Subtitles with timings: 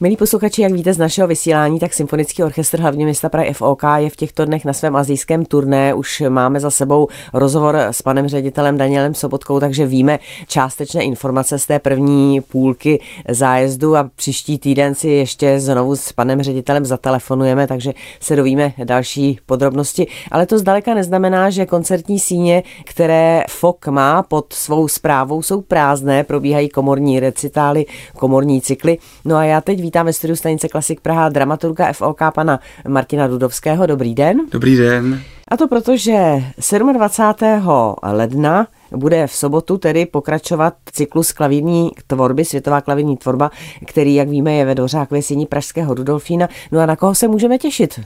[0.00, 4.10] Milí posluchači, jak víte z našeho vysílání, tak Symfonický orchestr hlavně města Prahy FOK je
[4.10, 5.94] v těchto dnech na svém azijském turné.
[5.94, 11.66] Už máme za sebou rozhovor s panem ředitelem Danielem Sobotkou, takže víme částečné informace z
[11.66, 17.92] té první půlky zájezdu a příští týden si ještě znovu s panem ředitelem zatelefonujeme, takže
[18.20, 20.06] se dovíme další podrobnosti.
[20.30, 26.24] Ale to zdaleka neznamená, že koncertní síně, které FOK má pod svou zprávou, jsou prázdné,
[26.24, 27.86] probíhají komorní recitály,
[28.16, 28.98] komorní cykly.
[29.24, 33.86] No a já teď vítám ve studiu stanice Klasik Praha dramaturga FOK pana Martina Dudovského.
[33.86, 34.40] Dobrý den.
[34.50, 35.20] Dobrý den.
[35.48, 36.44] A to proto, že
[36.92, 37.68] 27.
[38.02, 43.50] ledna bude v sobotu tedy pokračovat cyklus klavírní tvorby, světová klavírní tvorba,
[43.86, 46.48] který, jak víme, je ve Dořákově síni Pražského Rudolfína.
[46.72, 48.00] No a na koho se můžeme těšit?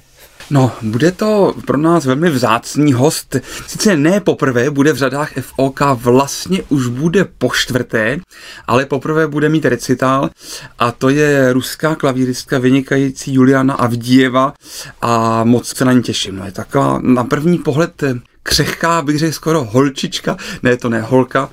[0.50, 3.36] No, bude to pro nás velmi vzácný host.
[3.66, 8.18] Sice ne poprvé, bude v řadách FOK, vlastně už bude po čtvrté,
[8.66, 10.30] ale poprvé bude mít recitál
[10.78, 14.54] a to je ruská klavíristka vynikající Juliana Avdieva
[15.00, 16.36] a moc se na ní těším.
[16.36, 18.02] No, je taková na první pohled
[18.48, 21.50] křehká, bych řekl skoro holčička, ne to ne holka,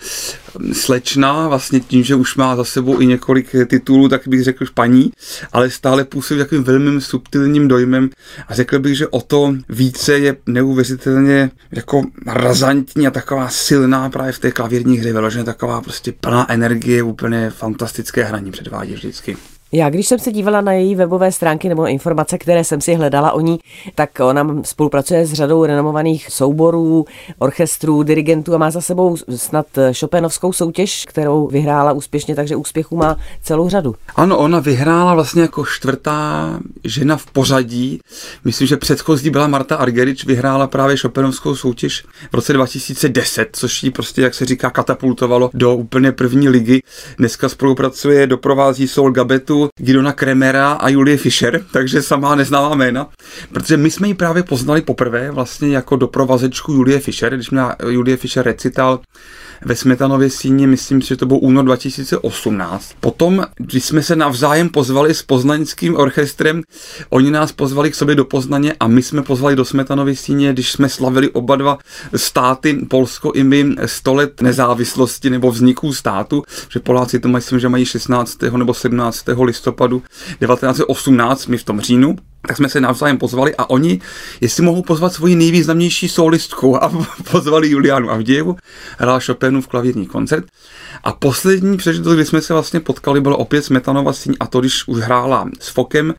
[0.74, 5.12] slečná, vlastně tím, že už má za sebou i několik titulů, tak bych řekl paní,
[5.54, 8.10] ale stále působí takovým velmi subtilním dojmem
[8.48, 14.32] a řekl bych, že o to více je neuvěřitelně jako razantní a taková silná právě
[14.32, 19.38] v té klavírní hře, vyloženě taková prostě plná energie, úplně fantastické hraní předvádí vždycky.
[19.72, 23.32] Já, když jsem se dívala na její webové stránky nebo informace, které jsem si hledala
[23.32, 23.60] o ní,
[23.96, 27.06] tak ona spolupracuje s řadou renomovaných souborů,
[27.40, 29.66] orchestrů, dirigentů a má za sebou snad
[30.00, 33.96] Chopinovskou soutěž, kterou vyhrála úspěšně, takže úspěchů má celou řadu.
[34.16, 36.50] Ano, ona vyhrála vlastně jako čtvrtá
[36.84, 38.00] žena v pořadí.
[38.44, 43.92] Myslím, že předchozí byla Marta Argerič, vyhrála právě Chopinovskou soutěž v roce 2010, což ji
[43.92, 46.82] prostě, jak se říká, katapultovalo do úplně první ligy.
[47.18, 53.08] Dneska spolupracuje, doprovází Sol Gabetu, Gidona Kremera a Julie Fischer, takže samá neznámá jména,
[53.54, 58.18] protože my jsme ji právě poznali poprvé vlastně jako doprovazečku Julie Fischer, když měla Julie
[58.18, 59.00] Fischer recital
[59.66, 62.92] ve Smetanově síni, myslím si, že to byl únor 2018.
[63.00, 66.62] Potom, když jsme se navzájem pozvali s poznaňským orchestrem,
[67.10, 70.72] oni nás pozvali k sobě do Poznaně a my jsme pozvali do Smetanovy síně, když
[70.72, 71.78] jsme slavili oba dva
[72.16, 77.70] státy, Polsko i my, 100 let nezávislosti nebo vzniku státu, že Poláci to myslím, že
[77.70, 78.42] mají 16.
[78.58, 79.26] nebo 17.
[79.46, 80.04] listopadu
[80.40, 82.16] 1918, my v tom říjnu
[82.48, 84.02] tak jsme se navzájem pozvali a oni,
[84.42, 86.92] jestli mohou pozvat svoji nejvýznamnější solistku a
[87.32, 88.58] pozvali Julianu Avdějevu,
[88.98, 89.20] hrál
[89.62, 90.46] v klavírní koncert.
[91.04, 94.88] A poslední přežitost, kdy jsme se vlastně potkali, bylo opět Smetanova síň a to, když
[94.88, 96.14] už hrála s Fokem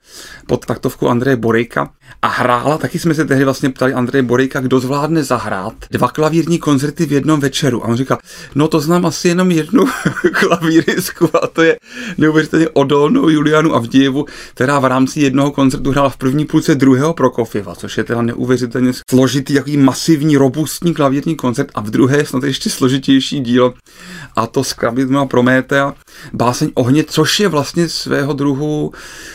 [0.47, 1.91] pod taktovku Andreje Borejka
[2.22, 6.59] a hrála, taky jsme se tehdy vlastně ptali Andreje Borejka, kdo zvládne zahrát dva klavírní
[6.59, 7.84] koncerty v jednom večeru.
[7.84, 8.19] A on říká,
[8.54, 9.84] no to znám asi jenom jednu
[10.32, 11.76] klavírisku a to je
[12.19, 17.75] neuvěřitelně odolnou Julianu Avdějevu, která v rámci jednoho koncertu hrála v první půlce druhého Prokofěva,
[17.75, 22.70] což je teda neuvěřitelně složitý, jaký masivní, robustní klavírní koncert a v druhé snad ještě
[22.70, 23.75] složitější dílo
[24.36, 25.94] a to z pro Prométea,
[26.32, 28.93] báseň Ohně, což je vlastně svého druhu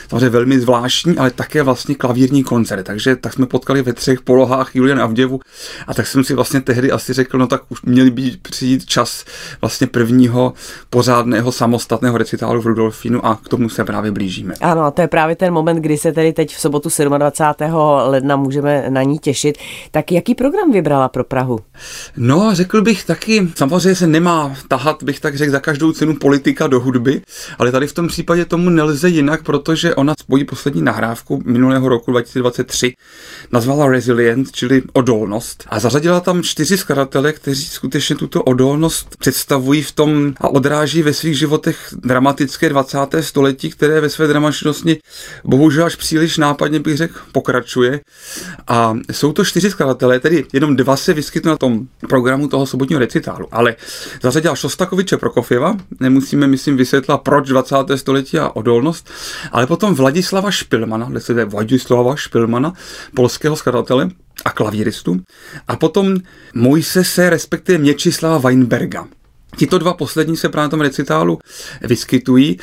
[0.09, 2.83] samozřejmě velmi zvláštní, ale také vlastně klavírní koncert.
[2.83, 5.39] Takže tak jsme potkali ve třech polohách Julian Avděvu
[5.87, 9.25] a tak jsem si vlastně tehdy asi řekl, no tak už měli být přijít čas
[9.61, 10.53] vlastně prvního
[10.89, 14.53] pořádného samostatného recitálu v Rudolfínu a k tomu se právě blížíme.
[14.61, 17.73] Ano, a to je právě ten moment, kdy se tedy teď v sobotu 27.
[18.03, 19.57] ledna můžeme na ní těšit.
[19.91, 21.59] Tak jaký program vybrala pro Prahu?
[22.17, 26.67] No, řekl bych taky, samozřejmě se nemá tahat, bych tak řekl, za každou cenu politika
[26.67, 27.21] do hudby,
[27.59, 32.11] ale tady v tom případě tomu nelze jinak, protože ona svoji poslední nahrávku minulého roku
[32.11, 32.93] 2023
[33.51, 35.63] nazvala Resilient, čili odolnost.
[35.67, 41.13] A zařadila tam čtyři skladatele, kteří skutečně tuto odolnost představují v tom a odráží ve
[41.13, 42.97] svých životech dramatické 20.
[43.21, 44.99] století, které ve své dramatičnosti
[45.43, 47.99] bohužel až příliš nápadně bych řekl pokračuje.
[48.67, 52.99] A jsou to čtyři skladatelé, tedy jenom dva se vyskytnou na tom programu toho sobotního
[52.99, 53.75] recitálu, ale
[54.21, 54.55] zařadila
[55.11, 57.75] Šostakoviče Prokofěva, nemusíme, myslím, vysvětlit, proč 20.
[57.95, 59.09] století a odolnost,
[59.51, 62.73] ale potom Vladislava Špilmana, respektive Vladislava Špilmana,
[63.15, 64.09] polského skladatele
[64.45, 65.19] a klavíristu,
[65.67, 66.17] a potom
[66.55, 69.07] Mojsese, respektive Měčislava Weinberga.
[69.57, 71.39] Tito dva poslední se právě na tom recitálu
[71.81, 72.59] vyskytují.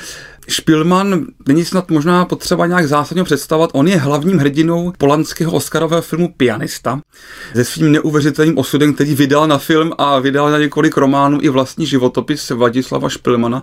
[0.48, 3.70] Špilman není snad možná potřeba nějak zásadně představovat.
[3.72, 7.00] On je hlavním hrdinou polanského Oscarového filmu Pianista
[7.54, 11.86] se svým neuvěřitelným osudem, který vydal na film a vydal na několik románů i vlastní
[11.86, 13.62] životopis Vladislava Špilmana,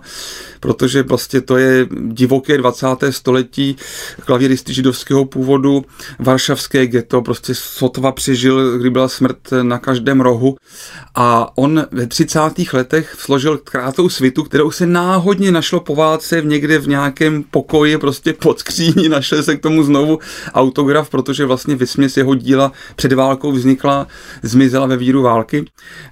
[0.60, 2.86] protože vlastně to je divoké 20.
[3.10, 3.76] století
[4.24, 5.84] klavíristy židovského původu,
[6.18, 10.56] varšavské ghetto, prostě sotva přežil, kdy byla smrt na každém rohu
[11.14, 12.40] a on ve 30.
[12.72, 17.44] letech složil krátkou svitu, kterou se náhodně našlo po válce v někde někde v nějakém
[17.50, 20.18] pokoji prostě pod skříní našel se k tomu znovu
[20.54, 24.06] autograf, protože vlastně vysměs jeho díla před válkou vznikla,
[24.42, 25.64] zmizela ve víru války.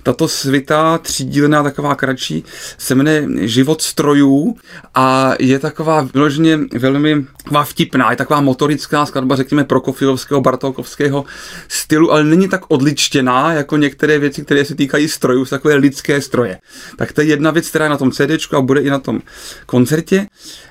[0.02, 2.44] Tato svita třídílná, taková kratší,
[2.78, 4.56] se jmenuje Život strojů
[4.94, 11.24] a je taková vyloženě velmi taková vtipná, je taková motorická skladba, řekněme, Prokofilovského, Bartolkovského
[11.68, 16.58] stylu, ale není tak odličtěná jako některé věci, které se týkají strojů, takové lidské stroje.
[16.96, 19.20] Tak to je jedna věc, která je na tom CD a bude i na tom
[19.66, 20.26] koncertě.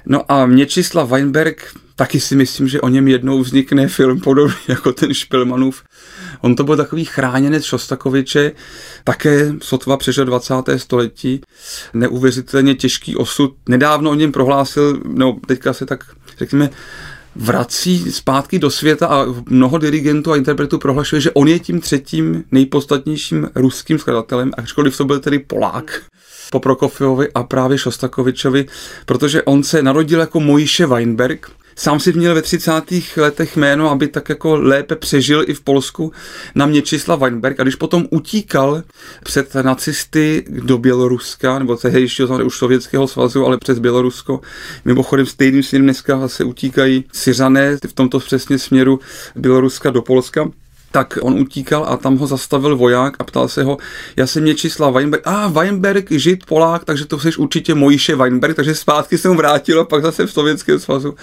[0.06, 4.94] No a Měčislav Weinberg, taky si myslím, že o něm jednou vznikne film podobný jako
[4.94, 5.84] ten Špilmanův.
[6.42, 8.52] On to byl takový chráněnec Šostakoviče,
[9.04, 10.54] také sotva přežil 20.
[10.78, 11.42] století,
[11.94, 13.56] neuvěřitelně těžký osud.
[13.70, 16.04] Nedávno o něm prohlásil, no teďka se tak
[16.38, 16.70] řekněme,
[17.36, 22.44] vrací zpátky do světa a mnoho dirigentů a interpretů prohlašuje, že on je tím třetím
[22.52, 26.02] nejpodstatnějším ruským skladatelem, ačkoliv to byl tedy Polák
[26.54, 28.66] po Prokofiovi a právě Šostakovičovi,
[29.06, 32.72] protože on se narodil jako Mojiše Weinberg, Sám si měl ve 30.
[33.18, 36.12] letech jméno, aby tak jako lépe přežil i v Polsku
[36.56, 38.84] na Měčislav Weinberg a když potom utíkal
[39.24, 44.42] před nacisty do Běloruska, nebo tehdejšího už Sovětského svazu, ale přes Bělorusko,
[44.86, 49.00] mimochodem stejným směrem dneska se utíkají Syřané v tomto přesně směru
[49.36, 50.50] Běloruska do Polska,
[50.94, 53.78] tak on utíkal a tam ho zastavil voják a ptal se ho,
[54.16, 58.56] já jsem Měčislav Weinberg, a ah, Weinberg, žid, Polák, takže to jsi určitě Mojiše Weinberg,
[58.56, 61.16] takže zpátky se mu vrátil a pak zase v Sovětském svazu.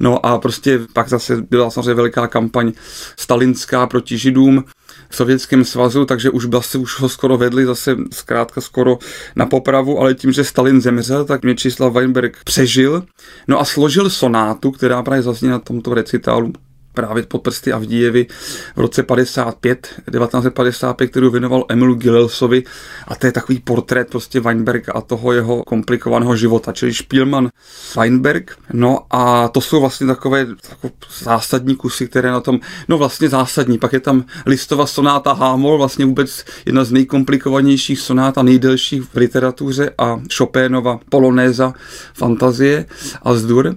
[0.00, 2.72] No a prostě pak zase byla samozřejmě veliká kampaň
[3.16, 4.64] stalinská proti židům,
[5.08, 8.98] v Sovětském svazu, takže už vlastně už ho skoro vedli zase zkrátka skoro
[9.36, 13.04] na popravu, ale tím, že Stalin zemřel, tak Měčislav Weinberg přežil.
[13.48, 16.52] No a složil sonátu, která právě zazní na tomto recitálu
[16.94, 18.26] právě pod prsty Avdíjevi
[18.76, 22.64] v roce 55, 1955, kterou věnoval Emilu Gilelsovi
[23.08, 27.48] a to je takový portrét prostě Weinberga a toho jeho komplikovaného života, čili Spielmann
[27.96, 28.58] Weinberg.
[28.72, 30.92] No a to jsou vlastně takové, takové
[31.22, 36.04] zásadní kusy, které na tom, no vlastně zásadní, pak je tam listova sonáta Hámol, vlastně
[36.04, 41.74] vůbec jedna z nejkomplikovanějších sonát a nejdelších v literatuře a Chopinova Polonéza
[42.14, 42.86] fantazie
[43.22, 43.76] a zdur.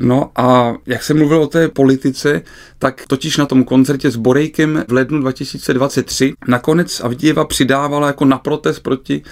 [0.00, 2.42] No a jak jsem mluvil o té politice,
[2.78, 8.38] tak totiž na tom koncertě s Borejkem v lednu 2023 nakonec Avdijeva přidávala jako na
[8.38, 9.22] protest proti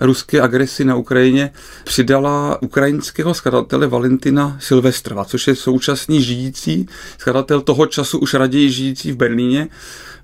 [0.00, 1.50] ruské agresi na Ukrajině,
[1.84, 6.86] přidala ukrajinského skladatele Valentina Silvestrova, což je současný žijící
[7.18, 9.68] skladatel toho času už raději žijící v Berlíně,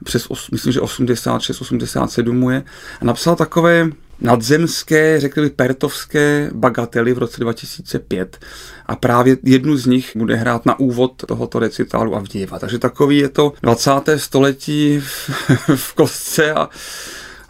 [0.05, 2.63] přes, myslím, že 86, 87 mu je,
[3.01, 3.91] a napsal takové
[4.23, 8.39] nadzemské, řekli by pertovské bagately v roce 2005
[8.87, 12.59] a právě jednu z nich bude hrát na úvod tohoto recitálu Avdějeva.
[12.59, 13.91] Takže takový je to 20.
[14.17, 15.31] století v,
[15.77, 16.69] v kostce a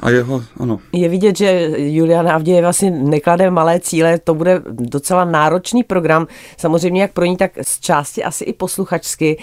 [0.02, 0.78] a jeho, ano.
[0.92, 6.26] Je vidět, že Juliana Avdějeva si neklade malé cíle, to bude docela náročný program,
[6.56, 9.38] samozřejmě jak pro ní, tak z části asi i posluchačsky,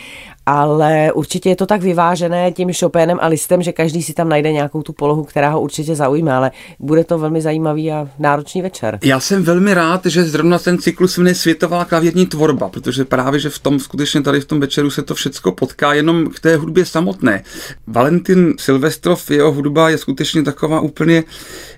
[0.46, 4.52] ale určitě je to tak vyvážené tím Chopinem a listem, že každý si tam najde
[4.52, 9.00] nějakou tu polohu, která ho určitě zaujme, ale bude to velmi zajímavý a náročný večer.
[9.04, 13.50] Já jsem velmi rád, že zrovna ten cyklus mě Světová klavírní tvorba, protože právě, že
[13.50, 16.86] v tom skutečně tady v tom večeru se to všecko potká jenom k té hudbě
[16.86, 17.44] samotné.
[17.88, 21.24] Valentin Silvestrov, jeho hudba je skutečně taková úplně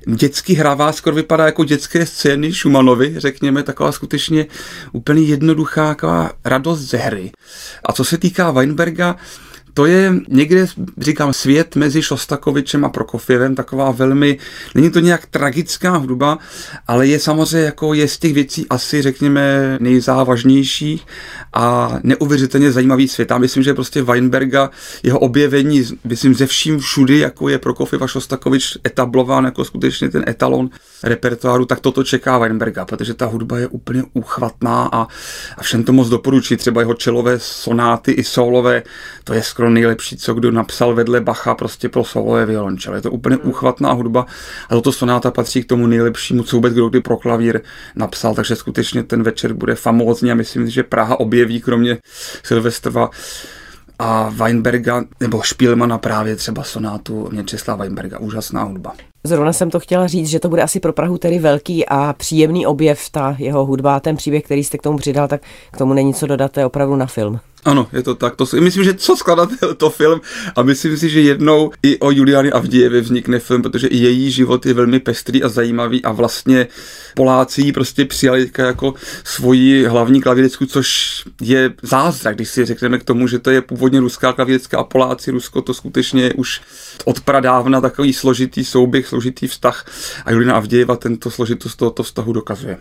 [0.07, 4.45] dětský hravá, skoro vypadá jako dětské scény Šumanovi, řekněme, taková skutečně
[4.91, 7.31] úplně jednoduchá taková radost ze hry.
[7.85, 9.15] A co se týká Weinberga,
[9.73, 10.65] to je někde,
[10.97, 14.37] říkám, svět mezi Šostakovičem a Prokofěvem, taková velmi,
[14.75, 16.37] není to nějak tragická hudba,
[16.87, 21.01] ale je samozřejmě jako je z těch věcí asi, řekněme, nejzávažnější
[21.53, 23.31] a neuvěřitelně zajímavý svět.
[23.31, 24.69] Já myslím, že prostě Weinberga,
[25.03, 30.23] jeho objevení, myslím, ze vším všudy, jako je Prokofiev a Šostakovič etablován jako skutečně ten
[30.27, 30.69] etalon
[31.03, 35.07] repertoáru, tak toto čeká Weinberga, protože ta hudba je úplně úchvatná a,
[35.57, 36.57] a všem to moc doporučí.
[36.57, 38.83] Třeba jeho čelové sonáty i solové,
[39.23, 42.97] to je skoro nejlepší, co kdo napsal vedle Bacha prostě pro solové violončele.
[42.97, 43.49] Je to úplně hmm.
[43.49, 44.25] úchvatná hudba
[44.69, 47.61] a toto sonáta patří k tomu nejlepšímu, co vůbec kdo kdy pro klavír
[47.95, 51.97] napsal, takže skutečně ten večer bude famózní a myslím, že Praha objeví kromě
[52.43, 53.09] Silvestrova
[53.99, 58.19] a Weinberga nebo Špílmana právě třeba sonátu Měčeslava Weinberga.
[58.19, 58.93] Úžasná hudba.
[59.23, 62.65] Zrovna jsem to chtěla říct, že to bude asi pro Prahu tedy velký a příjemný
[62.65, 65.41] objev, ta jeho hudba, ten příběh, který jste k tomu přidal, tak
[65.71, 67.39] k tomu není co dodat, to je opravdu na film.
[67.65, 68.35] Ano, je to tak.
[68.35, 70.21] To myslím, že co skladatel to film
[70.55, 74.65] a myslím si, že jednou i o Juliany Avdějevě vznikne film, protože i její život
[74.65, 76.67] je velmi pestrý a zajímavý a vlastně
[77.15, 83.03] Poláci ji prostě přijali jako svoji hlavní klavírecku, což je zázrak, když si řekneme k
[83.03, 86.61] tomu, že to je původně ruská klavírecka a Poláci, Rusko, to skutečně je už
[87.05, 89.85] od pradávna takový složitý souběh, složitý vztah
[90.25, 92.77] a Juliana Avdějeva tento složitost tohoto vztahu dokazuje.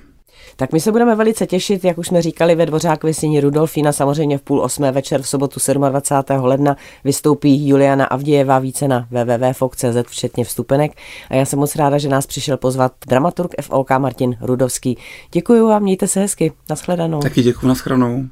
[0.56, 4.38] Tak my se budeme velice těšit, jak už jsme říkali ve Dvořák Vysíní Rudolfína, samozřejmě
[4.38, 6.44] v půl osmé večer v sobotu 27.
[6.44, 10.92] ledna vystoupí Juliana Avdějevá více na www.fok.cz včetně vstupenek.
[11.30, 14.98] A já jsem moc ráda, že nás přišel pozvat dramaturg FOK Martin Rudovský.
[15.32, 16.52] Děkuji vám, mějte se hezky.
[16.70, 17.20] Naschledanou.
[17.20, 18.24] Taky děkuji, naschledanou.